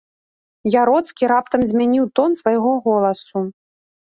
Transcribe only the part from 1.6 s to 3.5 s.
змяніў тон свайго голасу.